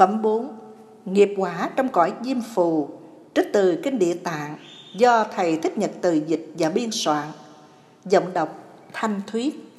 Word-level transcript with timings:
Phẩm 0.00 0.22
4. 0.22 0.48
Nghiệp 1.04 1.34
quả 1.36 1.70
trong 1.76 1.88
cõi 1.88 2.12
diêm 2.24 2.36
phù, 2.54 2.88
Trích 3.34 3.52
từ 3.52 3.80
Kinh 3.82 3.98
Địa 3.98 4.14
Tạng 4.14 4.56
Do 4.94 5.24
Thầy 5.24 5.56
Thích 5.56 5.78
Nhật 5.78 5.90
Từ 6.00 6.12
dịch 6.26 6.46
và 6.58 6.70
biên 6.70 6.90
soạn 6.90 7.28
Giọng 8.04 8.32
đọc 8.32 8.64
Thanh 8.92 9.20
Thuyết 9.26 9.69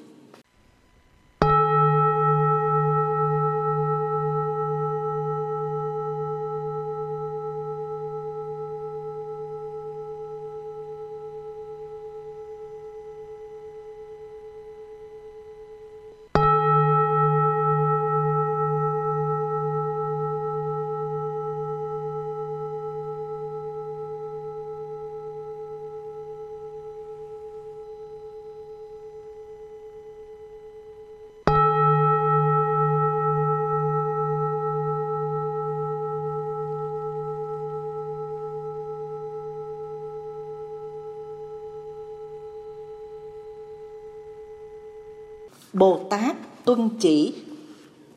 Bồ 45.81 45.99
Tát 46.09 46.35
tuân 46.65 46.89
chỉ. 46.99 47.33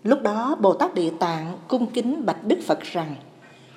Lúc 0.02 0.22
đó, 0.22 0.56
Bồ 0.60 0.74
Tát 0.74 0.94
Địa 0.94 1.10
Tạng 1.18 1.52
cung 1.68 1.86
kính 1.86 2.26
bạch 2.26 2.44
Đức 2.46 2.58
Phật 2.66 2.80
rằng, 2.82 3.14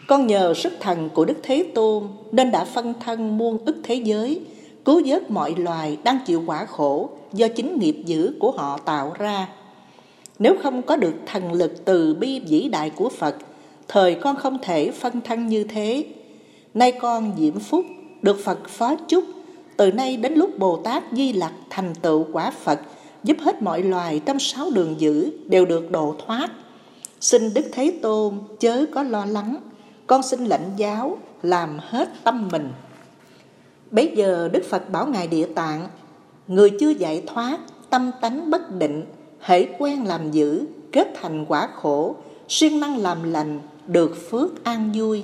Con 0.07 0.27
nhờ 0.27 0.53
sức 0.53 0.73
thần 0.79 1.09
của 1.09 1.25
Đức 1.25 1.37
Thế 1.43 1.71
Tôn 1.75 2.03
nên 2.31 2.51
đã 2.51 2.65
phân 2.65 2.93
thân 2.99 3.37
muôn 3.37 3.65
ức 3.65 3.75
thế 3.83 3.95
giới, 3.95 4.41
Cứu 4.85 5.01
vớt 5.05 5.31
mọi 5.31 5.55
loài 5.57 5.97
đang 6.03 6.19
chịu 6.25 6.43
quả 6.45 6.65
khổ 6.65 7.09
do 7.33 7.47
chính 7.47 7.79
nghiệp 7.79 8.03
dữ 8.05 8.33
của 8.39 8.51
họ 8.51 8.77
tạo 8.85 9.13
ra. 9.19 9.47
Nếu 10.39 10.55
không 10.63 10.81
có 10.81 10.95
được 10.95 11.13
thần 11.25 11.53
lực 11.53 11.85
từ 11.85 12.13
bi 12.13 12.39
vĩ 12.39 12.69
đại 12.69 12.89
của 12.89 13.09
Phật, 13.09 13.35
Thời 13.87 14.15
con 14.15 14.35
không 14.35 14.57
thể 14.61 14.91
phân 14.91 15.21
thân 15.21 15.47
như 15.47 15.63
thế. 15.63 16.05
Nay 16.73 16.91
con 16.91 17.31
diễm 17.37 17.59
phúc, 17.59 17.85
được 18.21 18.39
Phật 18.43 18.69
phó 18.69 18.95
chúc. 18.95 19.23
Từ 19.77 19.91
nay 19.91 20.17
đến 20.17 20.33
lúc 20.33 20.59
Bồ 20.59 20.77
Tát 20.77 21.03
Di 21.11 21.33
Lặc 21.33 21.53
thành 21.69 21.93
tựu 22.01 22.25
quả 22.33 22.51
Phật 22.51 22.79
giúp 23.23 23.37
hết 23.39 23.61
mọi 23.61 23.83
loài 23.83 24.21
trong 24.25 24.39
sáu 24.39 24.69
đường 24.73 24.95
dữ 24.97 25.31
đều 25.45 25.65
được 25.65 25.91
độ 25.91 26.15
thoát. 26.25 26.51
Xin 27.21 27.53
Đức 27.53 27.65
Thế 27.71 27.93
Tôn 28.01 28.33
chớ 28.59 28.85
có 28.93 29.03
lo 29.03 29.25
lắng, 29.25 29.57
con 30.07 30.23
xin 30.23 30.45
lãnh 30.45 30.71
giáo 30.77 31.17
làm 31.43 31.77
hết 31.81 32.09
tâm 32.23 32.49
mình. 32.51 32.69
Bấy 33.91 34.13
giờ 34.15 34.49
Đức 34.53 34.63
Phật 34.69 34.89
bảo 34.91 35.07
Ngài 35.07 35.27
Địa 35.27 35.45
Tạng, 35.55 35.87
người 36.47 36.71
chưa 36.79 36.89
giải 36.89 37.23
thoát, 37.27 37.59
tâm 37.89 38.11
tánh 38.21 38.49
bất 38.49 38.71
định, 38.71 39.05
hễ 39.39 39.65
quen 39.79 40.05
làm 40.05 40.31
dữ, 40.31 40.65
kết 40.91 41.07
thành 41.21 41.45
quả 41.45 41.69
khổ, 41.75 42.15
siêng 42.47 42.79
năng 42.79 42.97
làm 42.97 43.31
lành, 43.31 43.59
được 43.87 44.29
phước 44.29 44.63
an 44.63 44.91
vui. 44.95 45.23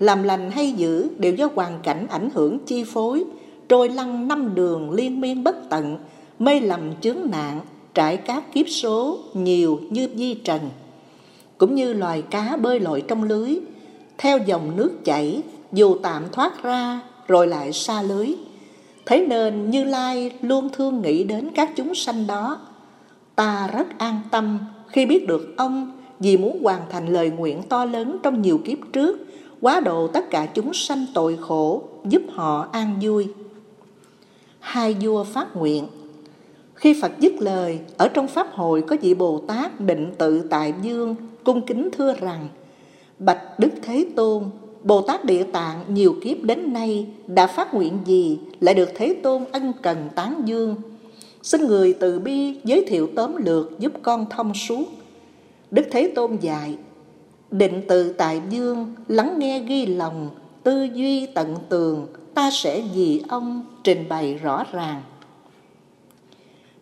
Làm 0.00 0.22
lành 0.22 0.50
hay 0.50 0.72
dữ 0.72 1.08
đều 1.18 1.34
do 1.34 1.48
hoàn 1.54 1.78
cảnh 1.82 2.06
ảnh 2.10 2.30
hưởng 2.34 2.58
chi 2.58 2.84
phối, 2.84 3.24
trôi 3.68 3.88
lăn 3.88 4.28
năm 4.28 4.54
đường 4.54 4.90
liên 4.90 5.20
miên 5.20 5.44
bất 5.44 5.56
tận, 5.70 5.98
mê 6.38 6.60
lầm 6.60 7.00
chướng 7.00 7.18
nạn 7.30 7.60
trải 7.94 8.16
các 8.16 8.52
kiếp 8.52 8.68
số 8.68 9.18
nhiều 9.34 9.80
như 9.90 10.08
di 10.14 10.34
trần. 10.34 10.60
Cũng 11.58 11.74
như 11.74 11.92
loài 11.92 12.22
cá 12.22 12.56
bơi 12.56 12.80
lội 12.80 13.02
trong 13.08 13.22
lưới, 13.22 13.58
theo 14.18 14.38
dòng 14.38 14.76
nước 14.76 15.04
chảy, 15.04 15.42
dù 15.72 15.96
tạm 16.02 16.24
thoát 16.32 16.62
ra, 16.62 17.00
rồi 17.28 17.46
lại 17.46 17.72
xa 17.72 18.02
lưới. 18.02 18.34
Thế 19.06 19.26
nên 19.28 19.70
như 19.70 19.84
lai 19.84 20.30
luôn 20.40 20.68
thương 20.72 21.02
nghĩ 21.02 21.24
đến 21.24 21.50
các 21.54 21.70
chúng 21.76 21.94
sanh 21.94 22.26
đó. 22.26 22.60
Ta 23.34 23.70
rất 23.72 23.98
an 23.98 24.20
tâm 24.30 24.58
khi 24.88 25.06
biết 25.06 25.26
được 25.26 25.54
ông 25.56 25.92
vì 26.18 26.36
muốn 26.36 26.62
hoàn 26.62 26.80
thành 26.90 27.12
lời 27.12 27.30
nguyện 27.30 27.62
to 27.68 27.84
lớn 27.84 28.16
trong 28.22 28.42
nhiều 28.42 28.60
kiếp 28.64 28.78
trước, 28.92 29.26
quá 29.60 29.80
độ 29.80 30.06
tất 30.06 30.30
cả 30.30 30.46
chúng 30.46 30.74
sanh 30.74 31.06
tội 31.14 31.38
khổ, 31.40 31.82
giúp 32.04 32.22
họ 32.32 32.68
an 32.72 32.98
vui. 33.02 33.26
Hai 34.60 34.96
vua 35.00 35.24
phát 35.24 35.56
nguyện 35.56 35.86
khi 36.76 37.00
Phật 37.02 37.12
dứt 37.20 37.32
lời, 37.38 37.78
ở 37.96 38.08
trong 38.08 38.28
Pháp 38.28 38.52
hội 38.52 38.82
có 38.82 38.96
vị 39.02 39.14
Bồ 39.14 39.38
Tát 39.38 39.80
định 39.80 40.12
tự 40.18 40.40
tại 40.50 40.74
dương, 40.82 41.16
cung 41.44 41.66
kính 41.66 41.88
thưa 41.98 42.14
rằng, 42.14 42.48
Bạch 43.18 43.58
Đức 43.58 43.70
Thế 43.82 44.06
Tôn, 44.16 44.44
Bồ 44.82 45.02
Tát 45.02 45.24
Địa 45.24 45.42
Tạng 45.42 45.84
nhiều 45.88 46.16
kiếp 46.22 46.42
đến 46.42 46.72
nay 46.72 47.06
đã 47.26 47.46
phát 47.46 47.74
nguyện 47.74 47.98
gì 48.04 48.38
lại 48.60 48.74
được 48.74 48.88
Thế 48.94 49.16
Tôn 49.22 49.44
ân 49.52 49.72
cần 49.82 50.08
tán 50.14 50.42
dương. 50.44 50.76
Xin 51.42 51.66
người 51.66 51.92
từ 52.00 52.18
bi 52.18 52.54
giới 52.64 52.84
thiệu 52.88 53.08
tóm 53.16 53.36
lược 53.36 53.78
giúp 53.78 53.92
con 54.02 54.26
thông 54.30 54.54
suốt. 54.54 54.84
Đức 55.70 55.82
Thế 55.90 56.12
Tôn 56.14 56.36
dạy, 56.36 56.76
định 57.50 57.82
tự 57.88 58.12
tại 58.12 58.40
dương, 58.50 58.94
lắng 59.08 59.38
nghe 59.38 59.60
ghi 59.60 59.86
lòng, 59.86 60.30
tư 60.62 60.88
duy 60.94 61.26
tận 61.26 61.56
tường, 61.68 62.06
ta 62.34 62.50
sẽ 62.52 62.82
vì 62.94 63.22
ông 63.28 63.64
trình 63.84 64.04
bày 64.08 64.34
rõ 64.34 64.64
ràng. 64.72 65.02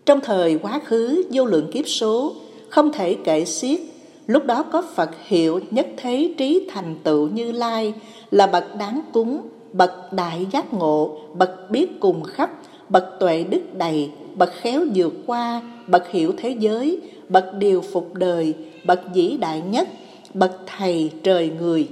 Trong 0.07 0.21
thời 0.21 0.59
quá 0.59 0.81
khứ 0.85 1.25
vô 1.31 1.45
lượng 1.45 1.71
kiếp 1.73 1.89
số, 1.89 2.33
không 2.69 2.93
thể 2.93 3.17
kể 3.25 3.45
xiết, 3.45 3.81
lúc 4.27 4.45
đó 4.45 4.63
có 4.63 4.83
Phật 4.95 5.11
hiệu 5.27 5.61
nhất 5.71 5.87
thế 5.97 6.35
trí 6.39 6.69
thành 6.73 6.97
tựu 7.05 7.29
như 7.29 7.53
lai 7.53 7.95
là 8.31 8.47
bậc 8.47 8.77
đáng 8.79 9.01
cúng, 9.13 9.41
bậc 9.73 10.13
đại 10.13 10.47
giác 10.53 10.75
ngộ, 10.75 11.19
bậc 11.35 11.71
biết 11.71 12.01
cùng 12.01 12.23
khắp, 12.23 12.51
bậc 12.89 13.05
tuệ 13.21 13.45
đức 13.45 13.61
đầy, 13.79 14.11
bậc 14.35 14.53
khéo 14.53 14.85
vượt 14.95 15.13
qua, 15.27 15.63
bậc 15.87 16.11
hiểu 16.11 16.33
thế 16.37 16.57
giới, 16.59 17.01
bậc 17.29 17.55
điều 17.59 17.81
phục 17.81 18.15
đời, 18.15 18.55
bậc 18.85 19.01
dĩ 19.15 19.37
đại 19.41 19.61
nhất, 19.61 19.89
bậc 20.35 20.53
thầy 20.67 21.11
trời 21.23 21.51
người. 21.61 21.89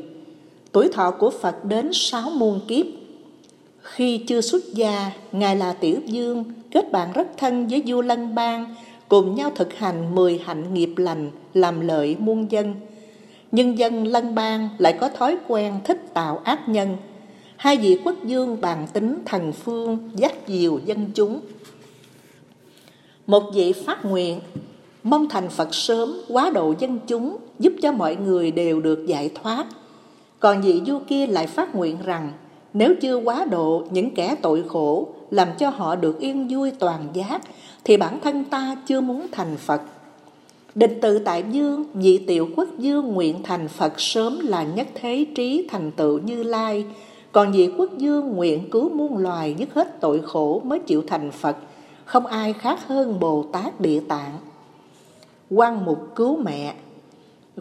Tuổi 0.73 0.89
thọ 0.89 1.11
của 1.11 1.31
Phật 1.31 1.65
đến 1.65 1.91
sáu 1.93 2.31
muôn 2.31 2.61
kiếp. 2.69 2.87
Khi 3.83 4.19
chưa 4.19 4.41
xuất 4.41 4.63
gia, 4.75 5.11
Ngài 5.33 5.57
là 5.57 5.73
Tiểu 5.73 5.97
Dương, 6.07 6.45
kết 6.71 6.93
bạn 6.93 7.13
rất 7.13 7.27
thân 7.37 7.69
với 7.69 7.83
vua 7.87 8.03
Lân 8.03 8.35
Bang, 8.35 8.75
cùng 9.09 9.35
nhau 9.35 9.53
thực 9.55 9.75
hành 9.75 10.15
mười 10.15 10.41
hạnh 10.45 10.75
nghiệp 10.75 10.93
lành, 10.97 11.31
làm 11.55 11.81
lợi 11.81 12.17
muôn 12.19 12.51
dân. 12.53 12.75
Nhân 13.53 13.79
dân 13.79 14.07
Lân 14.07 14.35
Bang 14.35 14.69
lại 14.79 14.99
có 15.01 15.09
thói 15.09 15.37
quen 15.49 15.75
thích 15.85 16.15
tạo 16.15 16.41
ác 16.45 16.69
nhân. 16.69 16.97
Hai 17.57 17.77
vị 17.77 17.99
quốc 18.05 18.25
dương 18.25 18.61
bàn 18.61 18.87
tính 18.93 19.19
thần 19.25 19.53
phương, 19.53 20.11
dắt 20.15 20.33
diều 20.47 20.79
dân 20.85 21.11
chúng. 21.15 21.41
Một 23.27 23.43
vị 23.55 23.73
phát 23.73 24.05
nguyện, 24.05 24.41
mong 25.03 25.29
thành 25.29 25.49
Phật 25.49 25.75
sớm 25.75 26.15
quá 26.29 26.51
độ 26.55 26.75
dân 26.79 26.99
chúng, 27.07 27.37
giúp 27.59 27.73
cho 27.83 27.93
mọi 27.93 28.17
người 28.17 28.51
đều 28.51 28.81
được 28.81 29.07
giải 29.07 29.31
thoát. 29.43 29.67
Còn 30.41 30.63
vị 30.63 30.83
vua 30.87 30.99
kia 31.09 31.27
lại 31.27 31.47
phát 31.47 31.75
nguyện 31.75 31.97
rằng, 32.05 32.33
nếu 32.75 32.95
chưa 33.01 33.17
quá 33.17 33.45
độ 33.45 33.83
những 33.91 34.15
kẻ 34.15 34.35
tội 34.43 34.65
khổ 34.69 35.09
làm 35.31 35.49
cho 35.59 35.71
họ 35.71 35.97
được 35.97 36.21
yên 36.21 36.49
vui 36.49 36.71
toàn 36.71 37.09
giác 37.13 37.43
thì 37.85 37.97
bản 37.97 38.21
thân 38.21 38.45
ta 38.45 38.77
chưa 38.87 39.01
muốn 39.01 39.27
thành 39.33 39.57
Phật. 39.57 39.83
Định 40.75 40.99
tự 41.01 41.19
tại 41.19 41.45
dương, 41.51 41.85
vị 41.95 42.19
tiểu 42.27 42.49
quốc 42.57 42.69
dương 42.79 43.09
nguyện 43.09 43.43
thành 43.43 43.69
Phật 43.69 44.01
sớm 44.01 44.39
là 44.43 44.63
nhất 44.63 44.87
thế 44.95 45.27
trí 45.35 45.69
thành 45.71 45.91
tựu 45.91 46.19
như 46.19 46.43
lai, 46.43 46.85
còn 47.33 47.53
vị 47.53 47.71
quốc 47.79 47.99
dương 47.99 48.29
nguyện 48.29 48.71
cứu 48.71 48.89
muôn 48.89 49.19
loài 49.19 49.55
dứt 49.59 49.75
hết 49.75 50.01
tội 50.01 50.21
khổ 50.25 50.61
mới 50.65 50.79
chịu 50.79 51.03
thành 51.07 51.31
Phật, 51.31 51.57
không 52.05 52.27
ai 52.27 52.53
khác 52.53 52.87
hơn 52.87 53.21
Bồ 53.21 53.45
Tát 53.53 53.81
Địa 53.81 54.01
Tạng. 54.09 54.39
Quan 55.51 55.85
mục 55.85 55.99
cứu 56.15 56.37
mẹ 56.37 56.75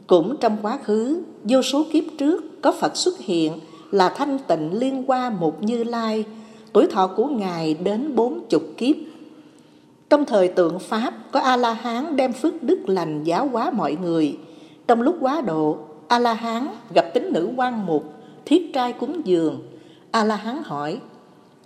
Cũng 0.08 0.38
trong 0.40 0.58
quá 0.62 0.80
khứ, 0.84 1.22
vô 1.44 1.62
số 1.62 1.84
kiếp 1.92 2.04
trước 2.18 2.62
có 2.62 2.72
Phật 2.72 2.98
xuất 2.98 3.20
hiện 3.20 3.52
là 3.92 4.10
thanh 4.10 4.40
tịnh 4.48 4.80
liên 4.80 5.04
qua 5.08 5.30
một 5.30 5.64
như 5.64 5.84
lai, 5.84 6.26
tuổi 6.74 6.88
thọ 6.88 7.08
của 7.08 7.28
Ngài 7.28 7.74
đến 7.74 8.16
bốn 8.16 8.40
chục 8.50 8.64
kiếp. 8.78 8.96
Trong 10.10 10.26
thời 10.26 10.48
tượng 10.48 10.80
Pháp, 10.80 11.14
có 11.32 11.40
A-la-hán 11.40 12.16
đem 12.16 12.34
phước 12.34 12.64
đức 12.64 12.90
lành 12.90 13.24
giáo 13.24 13.48
hóa 13.48 13.72
mọi 13.72 13.98
người. 14.02 14.38
Trong 14.88 15.02
lúc 15.02 15.18
quá 15.20 15.42
độ, 15.42 15.78
A-la-hán 16.08 16.68
gặp 16.96 17.06
tính 17.14 17.34
nữ 17.34 17.50
quan 17.58 17.86
mục, 17.86 18.14
thiết 18.46 18.74
trai 18.74 18.94
cúng 18.94 19.22
dường. 19.26 19.60
A-la-hán 20.12 20.64
hỏi, 20.64 21.00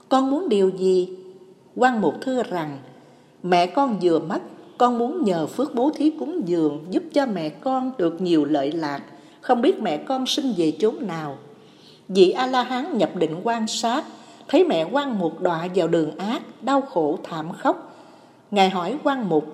con 0.09 0.31
muốn 0.31 0.49
điều 0.49 0.69
gì? 0.69 1.09
Quan 1.75 2.01
mục 2.01 2.13
thưa 2.21 2.43
rằng, 2.43 2.77
mẹ 3.43 3.67
con 3.67 3.97
vừa 4.01 4.19
mất, 4.19 4.41
con 4.77 4.97
muốn 4.97 5.23
nhờ 5.23 5.47
phước 5.47 5.75
bố 5.75 5.91
thí 5.95 6.09
cúng 6.09 6.41
dường 6.45 6.85
giúp 6.89 7.03
cho 7.13 7.25
mẹ 7.25 7.49
con 7.49 7.91
được 7.97 8.21
nhiều 8.21 8.45
lợi 8.45 8.71
lạc, 8.71 9.01
không 9.41 9.61
biết 9.61 9.81
mẹ 9.81 9.97
con 9.97 10.25
sinh 10.25 10.53
về 10.57 10.71
chốn 10.79 10.95
nào. 11.07 11.37
Vị 12.07 12.31
A-la-hán 12.31 12.97
nhập 12.97 13.15
định 13.15 13.41
quan 13.43 13.67
sát, 13.67 14.03
thấy 14.47 14.63
mẹ 14.63 14.83
quan 14.91 15.19
mục 15.19 15.41
đọa 15.41 15.67
vào 15.75 15.87
đường 15.87 16.17
ác, 16.17 16.41
đau 16.61 16.81
khổ 16.81 17.19
thảm 17.23 17.51
khốc. 17.53 17.95
Ngài 18.51 18.69
hỏi 18.69 18.97
quan 19.03 19.29
mục, 19.29 19.45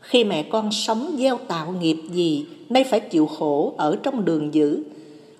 khi 0.00 0.24
mẹ 0.24 0.42
con 0.42 0.72
sống 0.72 1.16
gieo 1.18 1.38
tạo 1.48 1.72
nghiệp 1.72 1.96
gì 2.10 2.46
nay 2.68 2.84
phải 2.84 3.00
chịu 3.00 3.26
khổ 3.26 3.74
ở 3.76 3.96
trong 4.02 4.24
đường 4.24 4.54
dữ. 4.54 4.82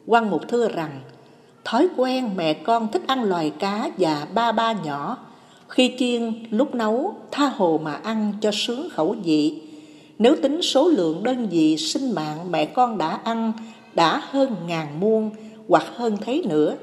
quan 0.06 0.30
Mục 0.30 0.48
thưa 0.48 0.68
rằng, 0.68 1.00
thói 1.64 1.88
quen 1.96 2.30
mẹ 2.36 2.54
con 2.54 2.88
thích 2.92 3.02
ăn 3.06 3.24
loài 3.24 3.50
cá 3.50 3.90
và 3.98 4.26
ba 4.34 4.52
ba 4.52 4.72
nhỏ, 4.72 5.18
khi 5.68 5.94
chiên 5.98 6.32
lúc 6.50 6.74
nấu 6.74 7.14
tha 7.30 7.46
hồ 7.46 7.80
mà 7.82 7.92
ăn 7.92 8.32
cho 8.40 8.50
sướng 8.52 8.88
khẩu 8.90 9.16
vị. 9.24 9.62
Nếu 10.18 10.36
tính 10.42 10.62
số 10.62 10.88
lượng 10.88 11.22
đơn 11.22 11.48
vị 11.50 11.76
sinh 11.76 12.14
mạng 12.14 12.38
mẹ 12.50 12.64
con 12.64 12.98
đã 12.98 13.20
ăn 13.24 13.52
đã 13.94 14.22
hơn 14.30 14.56
ngàn 14.66 15.00
muôn 15.00 15.30
hoặc 15.68 15.84
hơn 15.96 16.16
thế 16.20 16.42
nữa. 16.44 16.76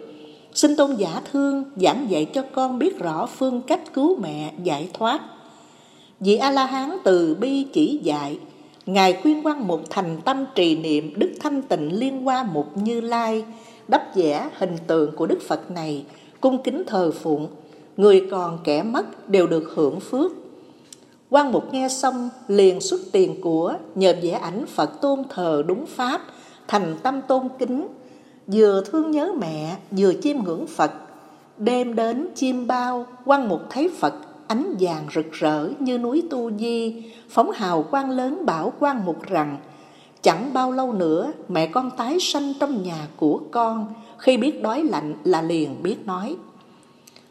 Xin 0.54 0.76
tôn 0.76 0.96
giả 0.96 1.22
thương 1.32 1.64
giảng 1.76 2.08
dạy 2.10 2.26
cho 2.26 2.44
con 2.54 2.80
biết 2.80 3.00
rõ 3.00 3.26
phương 3.26 3.62
cách 3.62 3.94
cứu 3.94 4.18
mẹ 4.22 4.54
giải 4.64 4.90
thoát. 4.94 5.22
Vị 6.20 6.36
A-la-hán 6.36 6.98
từ 7.04 7.36
bi 7.36 7.64
chỉ 7.74 8.00
dạy, 8.04 8.40
Ngài 8.86 9.14
khuyên 9.14 9.42
quan 9.46 9.68
một 9.68 9.90
thành 9.90 10.18
tâm 10.26 10.46
trì 10.56 10.76
niệm 10.76 11.14
Đức 11.18 11.32
Thanh 11.40 11.62
Tịnh 11.62 12.00
Liên 12.00 12.24
Hoa 12.24 12.44
Mục 12.44 12.78
Như 12.78 13.02
Lai, 13.02 13.46
đắp 13.88 14.16
vẽ 14.16 14.50
hình 14.58 14.78
tượng 14.88 15.16
của 15.16 15.26
Đức 15.26 15.40
Phật 15.48 15.72
này, 15.72 16.06
cung 16.42 16.64
kính 16.64 16.84
thờ 16.88 17.12
phụng, 17.12 17.48
người 17.98 18.28
còn 18.32 18.60
kẻ 18.64 18.84
mất 18.84 19.30
đều 19.30 19.48
được 19.48 19.72
hưởng 19.76 20.00
phước. 20.00 20.32
quan 21.30 21.52
Mục 21.52 21.74
nghe 21.74 21.90
xong 21.90 22.30
liền 22.48 22.82
xuất 22.82 23.00
tiền 23.12 23.42
của 23.42 23.74
nhờ 23.96 24.16
vẽ 24.22 24.32
ảnh 24.32 24.66
Phật 24.66 25.02
tôn 25.02 25.24
thờ 25.30 25.64
đúng 25.68 25.86
pháp, 25.86 26.22
thành 26.68 26.96
tâm 27.04 27.22
tôn 27.28 27.48
kính, 27.60 27.88
vừa 28.48 28.84
thương 28.86 29.12
nhớ 29.12 29.34
mẹ 29.40 29.78
vừa 29.92 30.14
chiêm 30.22 30.38
ngưỡng 30.44 30.68
Phật. 30.68 30.92
Đêm 31.58 31.96
đến 31.96 32.28
chiêm 32.36 32.68
bao, 32.68 33.06
quan 33.26 33.50
Mục 33.50 33.62
thấy 33.70 33.90
Phật 34.00 34.14
ánh 34.48 34.76
vàng 34.80 35.08
rực 35.16 35.32
rỡ 35.32 35.70
như 35.80 35.98
núi 35.98 36.24
Tu 36.30 36.52
Di, 36.52 37.04
phóng 37.30 37.52
hào 37.52 37.84
quang 37.84 38.10
lớn 38.10 38.46
bảo 38.46 38.74
quan 38.80 39.06
Mục 39.06 39.24
rằng 39.24 39.58
Chẳng 40.22 40.54
bao 40.54 40.72
lâu 40.72 40.94
nữa 40.94 41.32
mẹ 41.48 41.68
con 41.68 41.92
tái 41.92 42.18
sanh 42.20 42.54
trong 42.60 42.84
nhà 42.84 43.08
của 43.18 43.42
con 43.52 43.94
Khi 44.18 44.38
biết 44.38 44.62
đói 44.62 44.84
lạnh 44.84 45.14
là 45.24 45.42
liền 45.42 45.84
biết 45.84 46.06
nói 46.06 46.36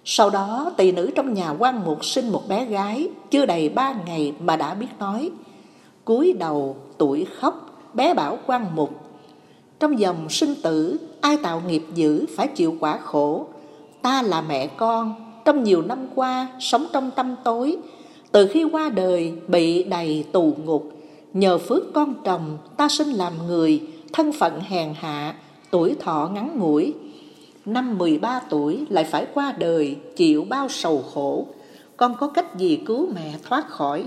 Sau 0.04 0.30
đó 0.30 0.72
tỳ 0.76 0.92
nữ 0.92 1.10
trong 1.14 1.34
nhà 1.34 1.50
quan 1.58 1.84
mục 1.84 2.04
sinh 2.04 2.28
một 2.32 2.48
bé 2.48 2.64
gái 2.64 3.08
Chưa 3.30 3.46
đầy 3.46 3.68
ba 3.68 3.94
ngày 4.06 4.34
mà 4.40 4.56
đã 4.56 4.74
biết 4.74 4.88
nói 4.98 5.30
cúi 6.04 6.32
đầu 6.32 6.76
tuổi 6.98 7.26
khóc 7.40 7.82
bé 7.94 8.14
bảo 8.14 8.38
quan 8.46 8.66
mục 8.74 9.09
trong 9.80 9.98
dòng 9.98 10.28
sinh 10.28 10.54
tử, 10.62 10.98
ai 11.20 11.36
tạo 11.36 11.62
nghiệp 11.66 11.82
dữ 11.94 12.26
phải 12.36 12.48
chịu 12.48 12.76
quả 12.80 12.98
khổ. 12.98 13.46
Ta 14.02 14.22
là 14.22 14.40
mẹ 14.40 14.66
con, 14.66 15.14
trong 15.44 15.64
nhiều 15.64 15.82
năm 15.82 16.06
qua 16.14 16.48
sống 16.60 16.86
trong 16.92 17.10
tâm 17.10 17.36
tối. 17.44 17.76
Từ 18.32 18.46
khi 18.46 18.64
qua 18.64 18.88
đời, 18.88 19.32
bị 19.48 19.82
đầy 19.82 20.24
tù 20.32 20.54
ngục. 20.64 20.92
Nhờ 21.32 21.58
phước 21.58 21.92
con 21.94 22.14
chồng 22.24 22.58
ta 22.76 22.88
sinh 22.88 23.08
làm 23.08 23.32
người, 23.46 23.82
Thân 24.12 24.32
phận 24.32 24.60
hèn 24.60 24.94
hạ, 24.96 25.34
Tuổi 25.70 25.96
thọ 26.00 26.30
ngắn 26.34 26.58
ngủi. 26.58 26.94
Năm 27.66 27.98
13 27.98 28.40
tuổi 28.50 28.84
lại 28.90 29.04
phải 29.04 29.26
qua 29.34 29.52
đời, 29.58 29.96
Chịu 30.16 30.44
bao 30.48 30.68
sầu 30.68 31.04
khổ. 31.14 31.46
Con 31.96 32.14
có 32.20 32.26
cách 32.26 32.56
gì 32.56 32.82
cứu 32.86 33.08
mẹ 33.14 33.34
thoát 33.48 33.68
khỏi? 33.68 34.04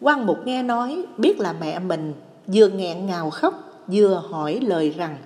Quan 0.00 0.26
Mục 0.26 0.36
nghe 0.44 0.62
nói, 0.62 1.02
Biết 1.18 1.40
là 1.40 1.54
mẹ 1.60 1.78
mình, 1.78 2.12
Vừa 2.46 2.68
nghẹn 2.68 3.06
ngào 3.06 3.30
khóc 3.30 3.73
Vừa 3.86 4.22
hỏi 4.30 4.60
lời 4.62 4.90
rằng 4.90 5.16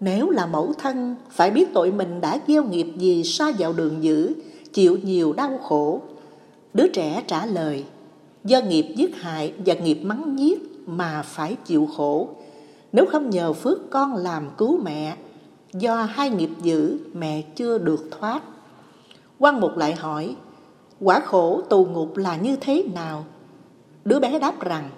Nếu 0.00 0.30
là 0.30 0.46
mẫu 0.46 0.72
thân 0.78 1.16
Phải 1.30 1.50
biết 1.50 1.74
tội 1.74 1.92
mình 1.92 2.20
đã 2.20 2.40
gieo 2.48 2.64
nghiệp 2.64 2.86
gì 2.96 3.24
Sa 3.24 3.52
vào 3.58 3.72
đường 3.72 4.02
dữ 4.02 4.34
Chịu 4.72 4.98
nhiều 5.02 5.32
đau 5.32 5.58
khổ 5.58 6.00
Đứa 6.74 6.88
trẻ 6.88 7.22
trả 7.26 7.46
lời 7.46 7.84
do 8.44 8.60
nghiệp 8.60 8.86
giết 8.96 9.16
hại 9.16 9.54
và 9.66 9.74
nghiệp 9.74 9.98
mắng 10.02 10.36
nhiếc 10.36 10.58
mà 10.86 11.22
phải 11.22 11.56
chịu 11.64 11.88
khổ. 11.96 12.28
Nếu 12.92 13.06
không 13.06 13.30
nhờ 13.30 13.52
phước 13.52 13.90
con 13.90 14.16
làm 14.16 14.50
cứu 14.58 14.80
mẹ, 14.82 15.16
do 15.72 16.02
hai 16.02 16.30
nghiệp 16.30 16.50
dữ 16.62 16.98
mẹ 17.12 17.42
chưa 17.56 17.78
được 17.78 18.08
thoát. 18.10 18.42
quan 19.38 19.60
Mục 19.60 19.76
lại 19.76 19.94
hỏi, 19.94 20.36
quả 21.00 21.20
khổ 21.20 21.60
tù 21.68 21.84
ngục 21.84 22.16
là 22.16 22.36
như 22.36 22.56
thế 22.56 22.84
nào? 22.94 23.24
Đứa 24.04 24.20
bé 24.20 24.38
đáp 24.38 24.60
rằng, 24.60 24.90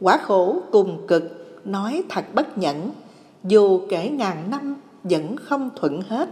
quả 0.00 0.18
khổ 0.18 0.60
cùng 0.72 1.06
cực, 1.06 1.45
nói 1.66 2.02
thật 2.08 2.24
bất 2.34 2.58
nhẫn, 2.58 2.90
dù 3.44 3.80
kể 3.88 4.08
ngàn 4.08 4.50
năm 4.50 4.76
vẫn 5.04 5.36
không 5.36 5.70
thuận 5.76 6.02
hết. 6.02 6.28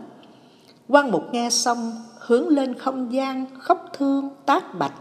quan 0.88 1.10
Mục 1.10 1.22
nghe 1.32 1.50
xong, 1.50 1.92
hướng 2.18 2.48
lên 2.48 2.74
không 2.74 3.12
gian, 3.12 3.46
khóc 3.58 3.86
thương, 3.92 4.28
tác 4.46 4.78
bạch. 4.78 4.94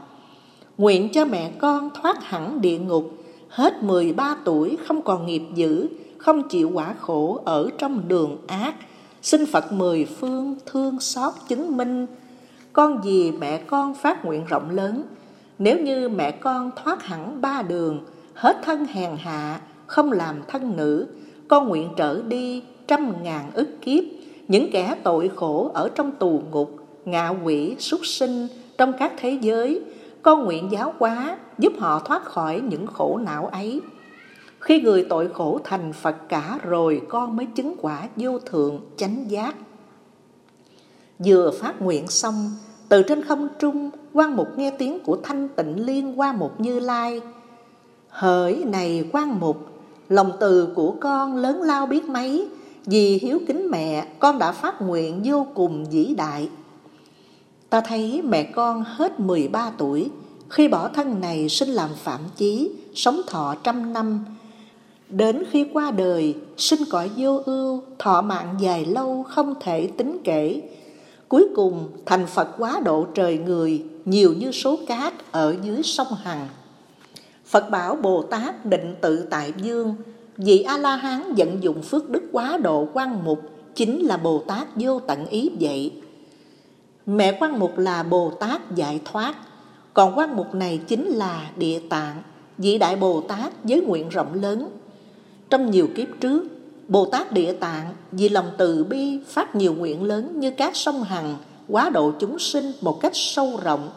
Nguyện 0.78 1.10
cho 1.14 1.26
mẹ 1.26 1.52
con 1.60 1.90
thoát 1.90 2.24
hẳn 2.24 2.62
địa 2.62 2.80
ngục, 2.80 3.12
hết 3.50 3.84
13 3.84 4.38
tuổi 4.46 4.78
không 4.88 5.02
còn 5.02 5.26
nghiệp 5.26 5.44
dữ, 5.56 5.88
không 6.18 6.50
chịu 6.50 6.72
quả 6.74 6.94
khổ 7.00 7.42
ở 7.46 7.70
trong 7.78 8.08
đường 8.08 8.38
ác. 8.48 8.76
Xin 9.22 9.46
Phật 9.46 9.72
mười 9.72 10.06
phương 10.06 10.56
thương 10.66 11.00
xót 11.00 11.34
chứng 11.48 11.78
minh, 11.78 12.06
con 12.74 13.04
gì 13.04 13.32
mẹ 13.32 13.58
con 13.58 13.94
phát 13.94 14.26
nguyện 14.26 14.46
rộng 14.46 14.70
lớn. 14.70 15.04
Nếu 15.60 15.80
như 15.80 16.10
mẹ 16.10 16.32
con 16.32 16.72
thoát 16.84 17.04
hẳn 17.04 17.42
ba 17.42 17.62
đường, 17.62 18.06
hết 18.34 18.58
thân 18.64 18.86
hèn 18.86 19.12
hạ, 19.18 19.60
không 19.94 20.12
làm 20.12 20.42
thân 20.48 20.76
nữ, 20.78 21.08
con 21.48 21.68
nguyện 21.68 21.90
trở 21.98 22.22
đi 22.22 22.64
trăm 22.88 23.24
ngàn 23.24 23.52
ức 23.54 23.68
kiếp, 23.82 24.04
những 24.48 24.70
kẻ 24.72 24.96
tội 25.04 25.32
khổ 25.36 25.72
ở 25.74 25.90
trong 25.96 26.12
tù 26.12 26.42
ngục, 26.52 26.76
ngạ 27.06 27.30
quỷ, 27.30 27.76
súc 27.80 28.06
sinh, 28.06 28.48
trong 28.78 28.94
các 29.00 29.14
thế 29.18 29.38
giới, 29.42 29.82
con 30.22 30.44
nguyện 30.44 30.70
giáo 30.72 30.94
hóa 31.00 31.38
giúp 31.58 31.74
họ 31.78 32.00
thoát 32.00 32.26
khỏi 32.26 32.62
những 32.62 32.88
khổ 32.88 33.20
não 33.26 33.48
ấy. 33.48 33.82
Khi 34.60 34.82
người 34.82 35.06
tội 35.10 35.30
khổ 35.34 35.60
thành 35.64 35.94
Phật 35.94 36.16
cả 36.30 36.60
rồi 36.64 37.02
con 37.10 37.36
mới 37.38 37.46
chứng 37.46 37.76
quả 37.82 38.08
vô 38.16 38.40
thượng 38.40 38.80
chánh 38.98 39.32
giác. 39.32 39.56
Vừa 41.26 41.52
phát 41.52 41.82
nguyện 41.82 42.08
xong, 42.08 42.52
từ 42.90 43.04
trên 43.04 43.24
không 43.24 43.48
trung, 43.60 43.90
quan 44.14 44.36
mục 44.36 44.48
nghe 44.58 44.72
tiếng 44.72 45.00
của 45.00 45.18
thanh 45.24 45.50
tịnh 45.50 45.86
liên 45.86 46.20
qua 46.20 46.34
một 46.34 46.62
như 46.62 46.80
lai. 46.80 47.22
Hỡi 48.10 48.64
này 48.66 49.10
quan 49.12 49.40
mục, 49.40 49.73
lòng 50.10 50.32
từ 50.40 50.68
của 50.76 50.92
con 51.02 51.36
lớn 51.36 51.62
lao 51.62 51.86
biết 51.86 52.06
mấy, 52.06 52.48
vì 52.86 53.18
hiếu 53.18 53.40
kính 53.48 53.68
mẹ, 53.72 54.08
con 54.20 54.40
đã 54.40 54.52
phát 54.52 54.82
nguyện 54.82 55.22
vô 55.26 55.48
cùng 55.54 55.86
vĩ 55.92 56.14
đại. 56.18 56.50
Ta 57.70 57.82
thấy 57.82 58.22
mẹ 58.22 58.44
con 58.44 58.84
hết 58.88 59.20
13 59.20 59.72
tuổi, 59.78 60.10
khi 60.50 60.68
bỏ 60.68 60.88
thân 60.88 61.22
này 61.22 61.50
sinh 61.50 61.70
làm 61.70 61.90
phạm 61.96 62.20
chí, 62.36 62.72
sống 62.96 63.22
thọ 63.28 63.56
trăm 63.64 63.94
năm. 63.94 64.26
Đến 65.10 65.44
khi 65.52 65.66
qua 65.74 65.92
đời, 65.92 66.36
sinh 66.58 66.80
cõi 66.92 67.10
vô 67.18 67.42
ưu, 67.46 67.82
thọ 68.00 68.22
mạng 68.22 68.56
dài 68.60 68.86
lâu 68.86 69.24
không 69.24 69.54
thể 69.60 69.88
tính 69.98 70.18
kể. 70.24 70.62
Cuối 71.28 71.48
cùng 71.56 71.88
thành 72.06 72.28
Phật 72.28 72.48
quá 72.58 72.80
độ 72.86 73.06
trời 73.16 73.38
người, 73.38 73.84
nhiều 74.06 74.34
như 74.34 74.52
số 74.52 74.80
cát 74.88 75.32
ở 75.32 75.56
dưới 75.64 75.84
sông 75.84 76.08
Hằng. 76.24 76.48
Phật 77.54 77.70
bảo 77.70 77.96
Bồ 77.96 78.22
Tát 78.22 78.66
định 78.66 78.96
tự 79.02 79.28
tại 79.30 79.54
dương, 79.58 79.96
vị 80.38 80.62
A-la-hán 80.62 81.34
vận 81.38 81.64
dụng 81.64 81.82
phước 81.82 82.10
đức 82.10 82.24
quá 82.32 82.58
độ 82.58 82.88
quan 82.94 83.24
mục, 83.24 83.42
chính 83.76 84.00
là 84.00 84.18
Bồ 84.18 84.44
Tát 84.48 84.68
vô 84.76 85.00
tận 85.00 85.26
ý 85.26 85.50
vậy. 85.60 85.92
Mẹ 87.06 87.38
quan 87.40 87.60
mục 87.60 87.78
là 87.78 88.04
Bồ 88.04 88.30
Tát 88.30 88.76
giải 88.76 89.00
thoát, 89.06 89.36
còn 89.94 90.18
quan 90.18 90.36
mục 90.36 90.56
này 90.56 90.80
chính 90.88 91.06
là 91.06 91.52
địa 91.58 91.80
tạng, 91.90 92.22
vị 92.58 92.78
đại 92.78 92.96
Bồ 92.96 93.22
Tát 93.22 93.54
với 93.64 93.82
nguyện 93.82 94.10
rộng 94.10 94.34
lớn. 94.34 94.70
Trong 95.50 95.72
nhiều 95.72 95.88
kiếp 95.96 96.08
trước, 96.20 96.44
Bồ 96.88 97.06
Tát 97.06 97.32
địa 97.32 97.54
tạng 97.54 97.94
vì 98.12 98.30
lòng 98.30 98.52
từ 98.58 98.84
bi 98.84 99.20
phát 99.28 99.56
nhiều 99.56 99.74
nguyện 99.74 100.04
lớn 100.04 100.40
như 100.40 100.52
các 100.52 100.76
sông 100.76 101.04
Hằng, 101.04 101.36
quá 101.68 101.90
độ 101.90 102.12
chúng 102.20 102.40
sinh 102.40 102.72
một 102.82 103.00
cách 103.02 103.16
sâu 103.16 103.60
rộng. 103.64 103.90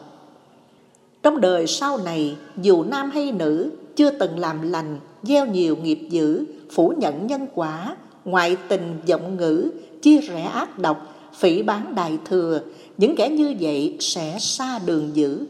Trong 1.23 1.41
đời 1.41 1.67
sau 1.67 1.97
này, 1.97 2.37
dù 2.61 2.83
nam 2.83 3.11
hay 3.11 3.31
nữ, 3.31 3.71
chưa 3.95 4.09
từng 4.09 4.39
làm 4.39 4.71
lành, 4.71 4.99
gieo 5.23 5.45
nhiều 5.45 5.75
nghiệp 5.75 5.99
dữ, 6.09 6.45
phủ 6.71 6.93
nhận 6.97 7.27
nhân 7.27 7.47
quả, 7.55 7.95
ngoại 8.25 8.57
tình 8.67 9.01
giọng 9.05 9.37
ngữ, 9.37 9.71
chia 10.01 10.21
rẽ 10.21 10.41
ác 10.41 10.79
độc, 10.79 11.15
phỉ 11.37 11.63
bán 11.63 11.95
đại 11.95 12.17
thừa, 12.25 12.61
những 12.97 13.15
kẻ 13.15 13.29
như 13.29 13.55
vậy 13.59 13.97
sẽ 13.99 14.37
xa 14.39 14.79
đường 14.85 15.09
dữ 15.13 15.45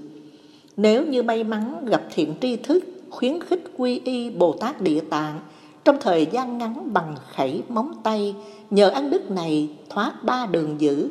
nếu 0.77 1.05
như 1.05 1.23
may 1.23 1.43
mắn 1.43 1.85
gặp 1.85 2.03
thiện 2.15 2.33
tri 2.41 2.55
thức, 2.55 2.83
khuyến 3.09 3.43
khích 3.43 3.63
quy 3.77 4.01
y 4.05 4.29
Bồ 4.29 4.53
Tát 4.53 4.81
Địa 4.81 4.99
Tạng, 5.09 5.39
trong 5.85 5.97
thời 6.01 6.27
gian 6.31 6.57
ngắn 6.57 6.93
bằng 6.93 7.15
khẩy 7.35 7.63
móng 7.69 7.93
tay, 8.03 8.35
nhờ 8.69 8.89
ăn 8.89 9.09
đức 9.09 9.31
này 9.31 9.69
thoát 9.89 10.23
ba 10.23 10.45
đường 10.45 10.75
dữ. 10.81 11.09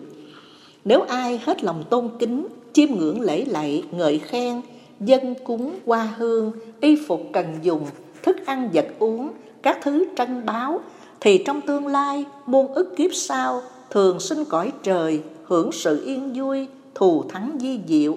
Nếu 0.85 1.01
ai 1.01 1.41
hết 1.45 1.65
lòng 1.65 1.85
tôn 1.91 2.11
kính, 2.19 2.47
chiêm 2.77 2.89
ngưỡng 2.99 3.21
lễ 3.21 3.45
lạy, 3.45 3.85
ngợi 3.91 4.19
khen, 4.19 4.61
dân 5.01 5.35
cúng 5.45 5.75
hoa 5.87 6.15
hương, 6.17 6.53
y 6.81 6.99
phục 7.09 7.23
cần 7.33 7.47
dùng, 7.63 7.87
thức 8.23 8.37
ăn 8.47 8.71
vật 8.73 8.87
uống, 8.99 9.31
các 9.63 9.79
thứ 9.83 10.05
tranh 10.17 10.47
báo, 10.47 10.81
thì 11.21 11.43
trong 11.47 11.61
tương 11.61 11.87
lai, 11.87 12.25
muôn 12.47 12.75
ức 12.75 12.97
kiếp 12.97 13.11
sau, 13.15 13.63
thường 13.91 14.21
sinh 14.21 14.45
cõi 14.45 14.73
trời, 14.83 15.21
hưởng 15.45 15.73
sự 15.73 16.05
yên 16.05 16.33
vui, 16.35 16.69
thù 16.95 17.23
thắng 17.29 17.59
di 17.61 17.81
diệu, 17.89 18.17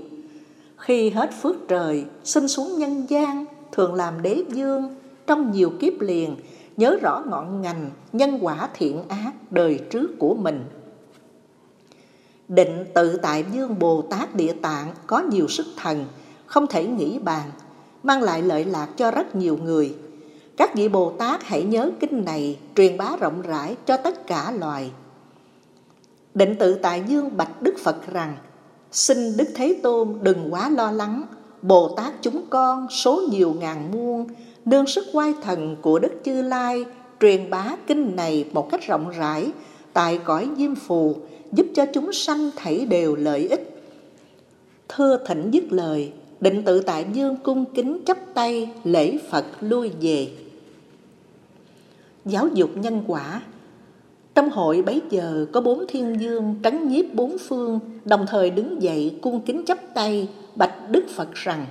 khi 0.77 1.09
hết 1.09 1.29
phước 1.41 1.55
trời, 1.67 2.03
sinh 2.23 2.47
xuống 2.47 2.79
nhân 2.79 3.05
gian, 3.09 3.45
thường 3.71 3.93
làm 3.93 4.21
đế 4.21 4.43
dương, 4.49 4.95
trong 5.27 5.51
nhiều 5.51 5.71
kiếp 5.79 6.01
liền, 6.01 6.35
nhớ 6.77 6.97
rõ 7.01 7.23
ngọn 7.29 7.61
ngành, 7.61 7.89
nhân 8.13 8.37
quả 8.41 8.69
thiện 8.73 9.03
ác 9.07 9.31
đời 9.51 9.79
trước 9.89 10.09
của 10.19 10.33
mình. 10.33 10.63
Định 12.49 12.85
tự 12.93 13.17
tại 13.17 13.45
dương 13.53 13.79
Bồ 13.79 14.01
Tát 14.01 14.35
Địa 14.35 14.53
Tạng 14.53 14.87
có 15.07 15.19
nhiều 15.19 15.47
sức 15.47 15.65
thần, 15.77 16.05
không 16.45 16.67
thể 16.67 16.85
nghĩ 16.87 17.19
bàn, 17.19 17.51
mang 18.03 18.21
lại 18.21 18.41
lợi 18.41 18.65
lạc 18.65 18.87
cho 18.97 19.11
rất 19.11 19.35
nhiều 19.35 19.57
người. 19.63 19.95
Các 20.57 20.75
vị 20.75 20.87
Bồ 20.89 21.11
Tát 21.11 21.43
hãy 21.43 21.63
nhớ 21.63 21.91
kinh 21.99 22.25
này 22.25 22.59
truyền 22.75 22.97
bá 22.97 23.15
rộng 23.19 23.41
rãi 23.41 23.75
cho 23.85 23.97
tất 23.97 24.27
cả 24.27 24.53
loài. 24.59 24.91
Định 26.33 26.55
tự 26.59 26.73
tại 26.73 27.03
dương 27.07 27.37
bạch 27.37 27.61
Đức 27.61 27.73
Phật 27.83 28.11
rằng, 28.11 28.37
xin 28.91 29.37
Đức 29.37 29.47
Thế 29.55 29.79
Tôn 29.83 30.17
đừng 30.21 30.53
quá 30.53 30.69
lo 30.69 30.91
lắng, 30.91 31.23
Bồ 31.61 31.89
Tát 31.89 32.13
chúng 32.21 32.45
con 32.49 32.89
số 32.89 33.21
nhiều 33.31 33.55
ngàn 33.59 33.91
muôn, 33.91 34.27
nương 34.65 34.87
sức 34.87 35.05
quay 35.13 35.33
thần 35.41 35.75
của 35.81 35.99
Đức 35.99 36.11
Chư 36.25 36.41
Lai, 36.41 36.85
truyền 37.19 37.49
bá 37.49 37.75
kinh 37.87 38.15
này 38.15 38.49
một 38.53 38.71
cách 38.71 38.87
rộng 38.87 39.09
rãi, 39.09 39.51
tại 39.93 40.19
cõi 40.23 40.49
diêm 40.57 40.75
phù, 40.75 41.15
giúp 41.51 41.65
cho 41.75 41.85
chúng 41.93 42.13
sanh 42.13 42.49
thảy 42.55 42.85
đều 42.85 43.15
lợi 43.15 43.47
ích. 43.47 43.81
Thưa 44.87 45.17
thỉnh 45.25 45.51
dứt 45.51 45.63
lời, 45.69 46.11
định 46.41 46.63
tự 46.63 46.81
tại 46.81 47.05
dương 47.13 47.35
cung 47.43 47.65
kính 47.65 47.99
chấp 48.05 48.17
tay 48.33 48.69
lễ 48.83 49.17
Phật 49.29 49.45
lui 49.61 49.91
về. 50.01 50.27
Giáo 52.25 52.47
dục 52.53 52.69
nhân 52.75 53.03
quả 53.07 53.41
Trong 54.35 54.49
hội 54.49 54.81
bấy 54.81 55.01
giờ 55.09 55.45
có 55.51 55.61
bốn 55.61 55.85
thiên 55.87 56.19
dương 56.19 56.55
trấn 56.63 56.87
nhiếp 56.87 57.05
bốn 57.13 57.37
phương, 57.37 57.79
đồng 58.05 58.25
thời 58.29 58.49
đứng 58.49 58.81
dậy 58.81 59.15
cung 59.21 59.41
kính 59.41 59.65
chấp 59.65 59.77
tay, 59.93 60.27
bạch 60.55 60.89
Đức 60.89 61.03
Phật 61.15 61.33
rằng 61.33 61.65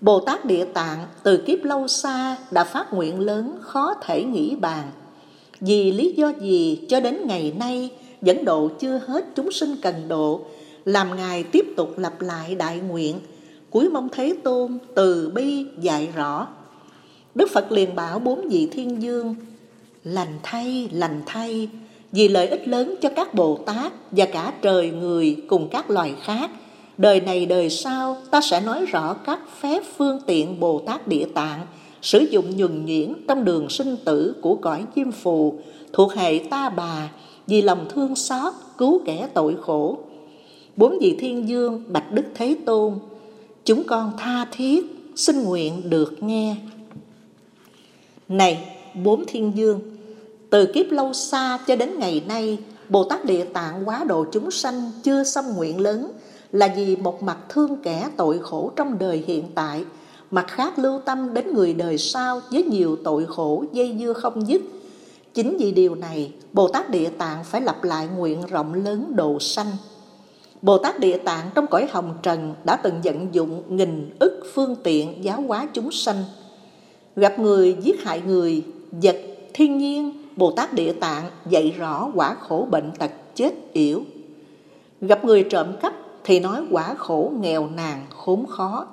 Bồ 0.00 0.20
Tát 0.20 0.44
Địa 0.44 0.64
Tạng 0.64 1.06
từ 1.22 1.36
kiếp 1.36 1.64
lâu 1.64 1.88
xa 1.88 2.36
đã 2.50 2.64
phát 2.64 2.92
nguyện 2.92 3.20
lớn 3.20 3.58
khó 3.60 3.94
thể 4.02 4.24
nghĩ 4.24 4.56
bàn. 4.56 4.90
Vì 5.60 5.92
lý 5.92 6.14
do 6.16 6.32
gì 6.40 6.86
cho 6.88 7.00
đến 7.00 7.26
ngày 7.26 7.54
nay 7.58 7.90
dẫn 8.22 8.44
độ 8.44 8.68
chưa 8.80 9.00
hết 9.06 9.24
chúng 9.36 9.52
sinh 9.52 9.76
cần 9.82 10.08
độ, 10.08 10.40
làm 10.84 11.16
Ngài 11.16 11.42
tiếp 11.42 11.66
tục 11.76 11.98
lặp 11.98 12.22
lại 12.22 12.54
đại 12.54 12.78
nguyện, 12.78 13.16
cuối 13.70 13.88
mong 13.88 14.08
Thế 14.12 14.34
Tôn 14.44 14.78
từ 14.94 15.30
bi 15.34 15.66
dạy 15.80 16.08
rõ. 16.16 16.48
Đức 17.34 17.50
Phật 17.50 17.72
liền 17.72 17.94
bảo 17.94 18.18
bốn 18.18 18.48
vị 18.48 18.68
thiên 18.72 19.02
dương, 19.02 19.34
lành 20.04 20.38
thay, 20.42 20.88
lành 20.92 21.22
thay, 21.26 21.68
vì 22.12 22.28
lợi 22.28 22.48
ích 22.48 22.68
lớn 22.68 22.94
cho 23.00 23.08
các 23.16 23.34
Bồ 23.34 23.58
Tát 23.66 23.92
và 24.10 24.26
cả 24.26 24.52
trời 24.62 24.90
người 24.90 25.36
cùng 25.48 25.68
các 25.68 25.90
loài 25.90 26.14
khác. 26.22 26.50
Đời 26.98 27.20
này 27.20 27.46
đời 27.46 27.70
sau 27.70 28.16
ta 28.30 28.40
sẽ 28.40 28.60
nói 28.60 28.86
rõ 28.86 29.14
các 29.14 29.40
phép 29.60 29.82
phương 29.96 30.20
tiện 30.26 30.60
Bồ 30.60 30.82
Tát 30.86 31.08
Địa 31.08 31.26
Tạng 31.34 31.66
sử 32.02 32.18
dụng 32.18 32.56
nhuần 32.56 32.86
nhuyễn 32.86 33.14
trong 33.28 33.44
đường 33.44 33.68
sinh 33.68 33.96
tử 34.04 34.34
của 34.40 34.54
cõi 34.54 34.84
chim 34.94 35.12
phù 35.12 35.58
thuộc 35.92 36.14
hệ 36.14 36.38
ta 36.50 36.68
bà 36.68 37.10
vì 37.46 37.62
lòng 37.62 37.86
thương 37.88 38.16
xót 38.16 38.54
cứu 38.78 39.00
kẻ 39.04 39.28
tội 39.34 39.56
khổ. 39.60 39.98
Bốn 40.76 40.98
vị 41.00 41.16
thiên 41.20 41.48
dương 41.48 41.84
bạch 41.88 42.12
đức 42.12 42.24
thế 42.34 42.56
tôn, 42.64 42.94
chúng 43.64 43.84
con 43.84 44.12
tha 44.18 44.46
thiết 44.52 44.84
xin 45.16 45.42
nguyện 45.42 45.90
được 45.90 46.22
nghe. 46.22 46.56
Này 48.28 48.78
bốn 49.04 49.24
thiên 49.26 49.52
dương, 49.56 49.80
từ 50.50 50.66
kiếp 50.66 50.90
lâu 50.90 51.12
xa 51.12 51.58
cho 51.66 51.76
đến 51.76 51.98
ngày 51.98 52.22
nay, 52.28 52.58
Bồ 52.88 53.04
Tát 53.04 53.24
Địa 53.24 53.44
Tạng 53.44 53.88
quá 53.88 54.04
độ 54.04 54.26
chúng 54.32 54.50
sanh 54.50 54.90
chưa 55.02 55.24
xong 55.24 55.56
nguyện 55.56 55.80
lớn 55.80 56.12
là 56.52 56.72
vì 56.76 56.96
một 56.96 57.22
mặt 57.22 57.38
thương 57.48 57.76
kẻ 57.82 58.08
tội 58.16 58.38
khổ 58.38 58.72
trong 58.76 58.98
đời 58.98 59.24
hiện 59.26 59.44
tại, 59.54 59.84
mặt 60.30 60.46
khác 60.48 60.78
lưu 60.78 61.00
tâm 61.00 61.34
đến 61.34 61.54
người 61.54 61.74
đời 61.74 61.98
sau 61.98 62.40
với 62.50 62.62
nhiều 62.62 62.96
tội 63.04 63.26
khổ 63.26 63.64
dây 63.72 63.96
dưa 64.00 64.12
không 64.12 64.48
dứt. 64.48 64.62
Chính 65.36 65.56
vì 65.56 65.72
điều 65.72 65.94
này, 65.94 66.32
Bồ 66.52 66.68
Tát 66.68 66.90
Địa 66.90 67.08
Tạng 67.18 67.44
phải 67.44 67.60
lặp 67.60 67.84
lại 67.84 68.08
nguyện 68.16 68.42
rộng 68.46 68.74
lớn 68.74 69.12
độ 69.16 69.38
sanh. 69.40 69.70
Bồ 70.62 70.78
Tát 70.78 71.00
Địa 71.00 71.18
Tạng 71.18 71.50
trong 71.54 71.66
cõi 71.66 71.88
hồng 71.90 72.14
trần 72.22 72.54
đã 72.64 72.76
từng 72.76 72.94
vận 73.04 73.34
dụng 73.34 73.62
nghìn 73.68 74.10
ức 74.18 74.42
phương 74.54 74.76
tiện 74.82 75.24
giáo 75.24 75.40
hóa 75.40 75.68
chúng 75.72 75.92
sanh. 75.92 76.24
Gặp 77.16 77.38
người 77.38 77.76
giết 77.80 78.04
hại 78.04 78.20
người, 78.20 78.62
vật, 79.02 79.16
thiên 79.54 79.78
nhiên, 79.78 80.12
Bồ 80.36 80.50
Tát 80.50 80.72
Địa 80.72 80.92
Tạng 80.92 81.30
dạy 81.50 81.74
rõ 81.78 82.10
quả 82.14 82.36
khổ 82.40 82.66
bệnh 82.70 82.90
tật 82.98 83.10
chết 83.34 83.54
yểu. 83.72 84.02
Gặp 85.00 85.24
người 85.24 85.42
trộm 85.50 85.66
cắp 85.82 85.94
thì 86.24 86.40
nói 86.40 86.62
quả 86.70 86.94
khổ 86.94 87.32
nghèo 87.40 87.68
nàn 87.76 88.06
khốn 88.10 88.46
khó. 88.46 88.86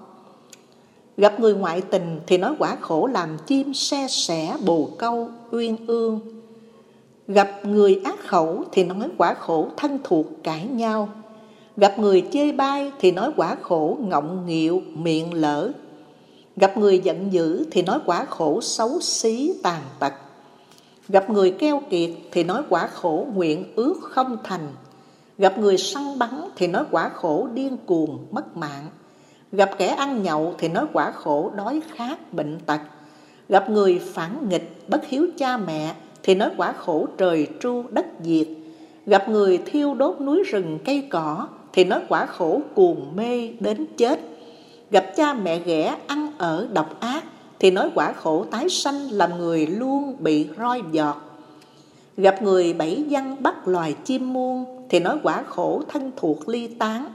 Gặp 1.18 1.40
người 1.40 1.54
ngoại 1.54 1.82
tình 1.82 2.20
thì 2.28 2.38
nói 2.38 2.56
quả 2.60 2.76
khổ 2.82 3.08
làm 3.08 3.38
chim 3.48 3.74
xe 3.74 4.08
sẻ 4.10 4.58
bồ 4.66 4.90
câu 4.98 5.30
uyên 5.52 5.78
ương. 5.88 6.20
Gặp 7.28 7.66
người 7.66 8.02
ác 8.04 8.20
khẩu 8.28 8.64
thì 8.72 8.84
nói 8.84 9.10
quả 9.18 9.34
khổ 9.34 9.68
thân 9.78 10.00
thuộc 10.04 10.26
cãi 10.44 10.68
nhau. 10.72 11.10
Gặp 11.78 12.00
người 12.00 12.24
chê 12.32 12.52
bai 12.52 12.92
thì 13.00 13.12
nói 13.12 13.32
quả 13.36 13.56
khổ 13.62 13.98
ngọng 14.00 14.46
nghịu 14.46 14.82
miệng 14.94 15.34
lỡ. 15.34 15.72
Gặp 16.56 16.78
người 16.78 17.00
giận 17.00 17.34
dữ 17.34 17.66
thì 17.72 17.82
nói 17.82 18.00
quả 18.06 18.26
khổ 18.26 18.62
xấu 18.62 19.00
xí 19.02 19.54
tàn 19.64 19.82
tật. 20.00 20.14
Gặp 21.10 21.30
người 21.30 21.52
keo 21.52 21.82
kiệt 21.90 22.10
thì 22.32 22.44
nói 22.44 22.64
quả 22.70 22.88
khổ 22.88 23.28
nguyện 23.34 23.66
ước 23.76 24.00
không 24.02 24.38
thành. 24.44 24.68
Gặp 25.38 25.58
người 25.58 25.78
săn 25.78 26.20
bắn 26.20 26.42
thì 26.56 26.68
nói 26.68 26.84
quả 26.92 27.10
khổ 27.10 27.48
điên 27.54 27.78
cuồng 27.86 28.26
mất 28.32 28.58
mạng. 28.58 28.88
Gặp 29.58 29.72
kẻ 29.78 29.88
ăn 29.88 30.24
nhậu 30.24 30.56
thì 30.58 30.68
nói 30.68 30.86
quả 30.94 31.12
khổ, 31.12 31.52
đói 31.56 31.82
khát, 31.96 32.34
bệnh 32.34 32.60
tật. 32.66 32.80
Gặp 33.50 33.70
người 33.70 34.02
phản 34.14 34.50
nghịch, 34.50 34.84
bất 34.88 35.06
hiếu 35.08 35.28
cha 35.38 35.58
mẹ 35.58 35.94
thì 36.24 36.36
nói 36.36 36.50
quả 36.58 36.74
khổ, 36.74 37.08
trời 37.18 37.48
tru 37.62 37.84
đất 37.90 38.06
diệt. 38.24 38.48
Gặp 39.06 39.30
người 39.30 39.58
thiêu 39.58 39.94
đốt 39.94 40.22
núi 40.22 40.44
rừng, 40.44 40.80
cây 40.86 41.08
cỏ 41.10 41.48
thì 41.74 41.84
nói 41.84 42.02
quả 42.10 42.26
khổ, 42.26 42.62
cuồng 42.76 43.16
mê 43.16 43.50
đến 43.60 43.86
chết. 43.98 44.20
Gặp 44.92 45.06
cha 45.16 45.34
mẹ 45.34 45.60
ghẻ, 45.60 45.98
ăn 46.08 46.32
ở, 46.38 46.68
độc 46.74 47.00
ác 47.00 47.24
thì 47.60 47.72
nói 47.72 47.90
quả 47.96 48.14
khổ, 48.14 48.46
tái 48.52 48.70
sanh, 48.70 49.12
làm 49.12 49.38
người 49.38 49.68
luôn 49.68 50.16
bị 50.20 50.48
roi 50.58 50.82
giọt. 50.92 51.22
Gặp 52.18 52.42
người 52.42 52.74
bảy 52.74 53.04
văn 53.10 53.36
bắt 53.40 53.68
loài 53.68 53.96
chim 54.06 54.34
muôn 54.34 54.66
thì 54.90 55.00
nói 55.00 55.18
quả 55.24 55.44
khổ, 55.48 55.82
thân 55.88 56.12
thuộc 56.18 56.50
ly 56.50 56.68
tán. 56.68 57.06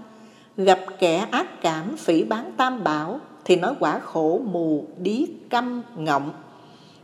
Gặp 0.59 0.81
kẻ 0.99 1.27
ác 1.31 1.61
cảm 1.63 1.97
phỉ 1.97 2.23
bán 2.23 2.53
tam 2.57 2.85
bảo 2.85 3.21
thì 3.45 3.57
nói 3.57 3.75
quả 3.81 3.99
khổ 3.99 4.41
mù 4.53 4.85
đí 4.99 5.27
câm 5.51 5.83
ngọng. 5.97 6.31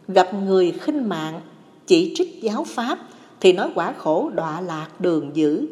Gặp 0.09 0.35
người 0.35 0.73
khinh 0.73 1.09
mạng 1.09 1.41
chỉ 1.87 2.13
trích 2.17 2.43
giáo 2.43 2.65
pháp 2.65 2.99
thì 3.41 3.53
nói 3.53 3.71
quả 3.75 3.95
khổ 3.99 4.31
đọa 4.35 4.61
lạc 4.61 4.89
đường 4.99 5.31
dữ. 5.35 5.67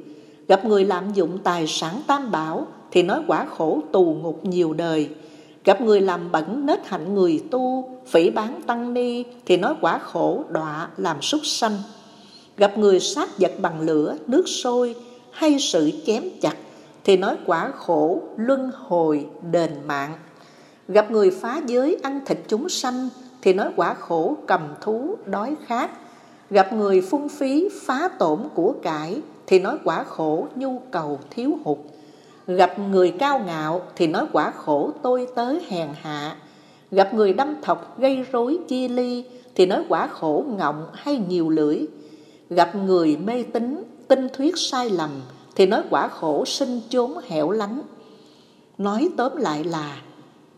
Gặp 0.48 0.64
người 0.64 0.84
lạm 0.84 1.12
dụng 1.12 1.38
tài 1.38 1.66
sản 1.66 2.02
tam 2.06 2.30
bảo 2.30 2.66
thì 2.90 3.02
nói 3.02 3.22
quả 3.26 3.46
khổ 3.46 3.80
tù 3.92 4.16
ngục 4.22 4.44
nhiều 4.44 4.72
đời. 4.72 5.08
Gặp 5.64 5.80
người 5.80 6.00
làm 6.00 6.32
bẩn 6.32 6.66
nết 6.66 6.86
hạnh 6.86 7.14
người 7.14 7.42
tu, 7.50 7.90
phỉ 8.06 8.30
bán 8.30 8.62
tăng 8.66 8.94
ni 8.94 9.24
thì 9.46 9.56
nói 9.56 9.74
quả 9.80 9.98
khổ 9.98 10.44
đọa 10.48 10.88
làm 10.96 11.22
súc 11.22 11.40
sanh. 11.44 11.76
Gặp 12.56 12.78
người 12.78 13.00
sát 13.00 13.38
vật 13.38 13.52
bằng 13.60 13.80
lửa, 13.80 14.16
nước 14.26 14.48
sôi 14.48 14.94
hay 15.30 15.58
sự 15.58 15.90
chém 16.06 16.22
chặt 16.40 16.56
thì 17.04 17.16
nói 17.16 17.36
quả 17.46 17.70
khổ 17.76 18.20
luân 18.36 18.70
hồi 18.74 19.26
đền 19.50 19.70
mạng. 19.86 20.12
Gặp 20.88 21.10
người 21.10 21.30
phá 21.30 21.60
giới 21.66 21.96
ăn 22.02 22.20
thịt 22.26 22.38
chúng 22.48 22.68
sanh 22.68 23.08
thì 23.42 23.52
nói 23.52 23.70
quả 23.76 23.94
khổ 23.94 24.36
cầm 24.46 24.60
thú 24.80 25.16
đói 25.26 25.54
khát. 25.66 25.90
Gặp 26.50 26.72
người 26.72 27.00
phung 27.00 27.28
phí 27.28 27.68
phá 27.82 28.08
tổn 28.18 28.38
của 28.54 28.74
cải 28.82 29.22
thì 29.46 29.58
nói 29.58 29.78
quả 29.84 30.04
khổ 30.04 30.46
nhu 30.54 30.82
cầu 30.90 31.18
thiếu 31.30 31.58
hụt. 31.64 31.78
Gặp 32.46 32.78
người 32.78 33.10
cao 33.18 33.38
ngạo 33.46 33.82
thì 33.96 34.06
nói 34.06 34.26
quả 34.32 34.50
khổ 34.50 34.90
tôi 35.02 35.26
tới 35.34 35.60
hèn 35.68 35.88
hạ. 36.02 36.36
Gặp 36.90 37.14
người 37.14 37.32
đâm 37.32 37.54
thọc 37.62 37.98
gây 37.98 38.24
rối 38.32 38.58
chia 38.68 38.88
ly 38.88 39.24
thì 39.54 39.66
nói 39.66 39.84
quả 39.88 40.06
khổ 40.06 40.44
ngọng 40.58 40.86
hay 40.92 41.16
nhiều 41.28 41.48
lưỡi. 41.48 41.78
Gặp 42.50 42.74
người 42.74 43.16
mê 43.16 43.42
tín, 43.42 43.82
tinh 44.08 44.28
thuyết 44.32 44.58
sai 44.58 44.90
lầm 44.90 45.10
thì 45.56 45.66
nói 45.66 45.82
quả 45.90 46.08
khổ 46.08 46.44
sinh 46.44 46.80
chốn 46.88 47.12
hẻo 47.28 47.50
lánh. 47.50 47.82
Nói 48.78 49.08
tóm 49.16 49.36
lại 49.36 49.64
là 49.64 50.02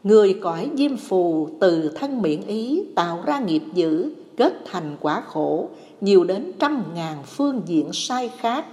người 0.04 0.38
cõi 0.42 0.70
diêm 0.74 0.96
phù 0.96 1.48
từ 1.60 1.88
thân 1.88 2.22
miệng 2.22 2.46
ý 2.46 2.84
tạo 2.94 3.22
ra 3.26 3.38
nghiệp 3.38 3.62
dữ 3.74 4.10
kết 4.36 4.52
thành 4.70 4.96
quả 5.00 5.22
khổ 5.26 5.68
nhiều 6.00 6.24
đến 6.24 6.52
trăm 6.58 6.84
ngàn 6.94 7.22
phương 7.26 7.62
diện 7.66 7.90
sai 7.92 8.30
khác 8.38 8.64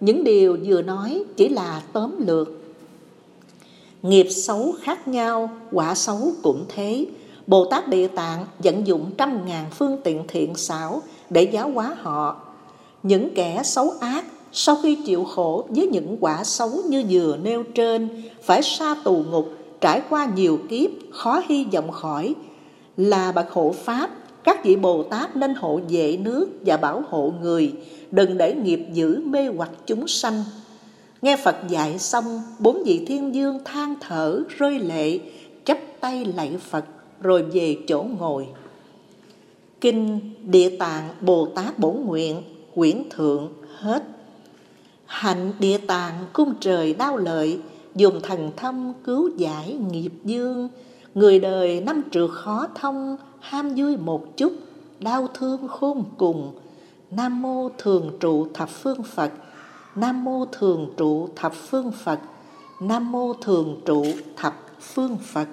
những 0.00 0.24
điều 0.24 0.58
vừa 0.64 0.82
nói 0.82 1.24
chỉ 1.36 1.48
là 1.48 1.82
tóm 1.92 2.26
lược. 2.26 2.48
Nghiệp 4.02 4.26
xấu 4.30 4.74
khác 4.82 5.08
nhau, 5.08 5.50
quả 5.72 5.94
xấu 5.94 6.32
cũng 6.42 6.64
thế. 6.68 7.06
Bồ 7.46 7.64
Tát 7.64 7.88
Địa 7.88 8.08
Tạng 8.08 8.46
vận 8.58 8.86
dụng 8.86 9.10
trăm 9.18 9.46
ngàn 9.46 9.66
phương 9.70 9.98
tiện 10.04 10.24
thiện 10.28 10.54
xảo 10.54 11.02
để 11.30 11.42
giáo 11.42 11.70
hóa 11.70 11.96
họ. 12.00 12.40
Những 13.02 13.34
kẻ 13.34 13.62
xấu 13.64 13.90
ác 14.00 14.24
sau 14.52 14.76
khi 14.82 14.98
chịu 15.06 15.24
khổ 15.24 15.66
với 15.68 15.86
những 15.86 16.16
quả 16.20 16.44
xấu 16.44 16.70
như 16.88 17.04
vừa 17.10 17.36
nêu 17.42 17.62
trên, 17.62 18.08
phải 18.42 18.62
xa 18.62 18.96
tù 19.04 19.24
ngục, 19.30 19.48
trải 19.80 20.02
qua 20.10 20.28
nhiều 20.36 20.58
kiếp, 20.68 20.90
khó 21.10 21.42
hy 21.48 21.66
vọng 21.72 21.90
khỏi, 21.90 22.34
là 22.96 23.32
bậc 23.32 23.50
hộ 23.50 23.74
pháp 23.84 24.10
các 24.44 24.64
vị 24.64 24.76
bồ 24.76 25.02
tát 25.02 25.36
nên 25.36 25.54
hộ 25.54 25.80
vệ 25.88 26.16
nước 26.16 26.48
và 26.66 26.76
bảo 26.76 27.02
hộ 27.08 27.32
người 27.42 27.72
đừng 28.10 28.38
để 28.38 28.54
nghiệp 28.54 28.80
dữ 28.92 29.20
mê 29.24 29.48
hoặc 29.56 29.70
chúng 29.86 30.08
sanh. 30.08 30.44
Nghe 31.22 31.36
phật 31.36 31.56
dạy 31.68 31.98
xong 31.98 32.42
bốn 32.58 32.84
vị 32.84 33.04
thiên 33.06 33.34
dương 33.34 33.58
than 33.64 33.94
thở 34.00 34.42
rơi 34.48 34.78
lệ 34.78 35.18
chắp 35.64 35.78
tay 36.00 36.24
lạy 36.24 36.56
phật 36.70 36.84
rồi 37.22 37.42
về 37.42 37.76
chỗ 37.86 38.06
ngồi. 38.18 38.46
Kinh 39.80 40.20
địa 40.44 40.76
tạng 40.78 41.08
bồ 41.20 41.46
tát 41.46 41.78
bổn 41.78 41.96
nguyện 42.04 42.42
quyển 42.74 43.02
thượng 43.10 43.48
hết 43.76 44.02
hạnh 45.08 45.52
địa 45.58 45.78
tạng 45.78 46.14
cung 46.32 46.54
trời 46.60 46.94
đau 46.94 47.16
lợi, 47.16 47.60
dùng 47.94 48.20
thần 48.22 48.50
thâm 48.56 48.92
cứu 49.04 49.30
giải 49.36 49.78
nghiệp 49.90 50.12
dương. 50.24 50.68
Người 51.14 51.38
đời 51.38 51.80
năm 51.80 52.02
trượt 52.10 52.30
khó 52.30 52.66
thông, 52.74 53.16
ham 53.40 53.74
vui 53.76 53.96
một 53.96 54.36
chút, 54.36 54.52
đau 55.00 55.28
thương 55.34 55.68
khôn 55.68 56.04
cùng. 56.18 56.52
Nam 57.10 57.42
mô 57.42 57.68
thường 57.78 58.10
trụ 58.20 58.46
thập 58.54 58.68
phương 58.70 59.02
phật, 59.02 59.32
nam 59.94 60.24
mô 60.24 60.44
thường 60.52 60.94
trụ 60.96 61.28
thập 61.36 61.54
phương 61.54 61.92
phật, 61.92 62.20
nam 62.80 63.12
mô 63.12 63.32
thường 63.32 63.80
trụ 63.84 64.04
thập 64.36 64.54
phương 64.80 65.16
phật. 65.22 65.48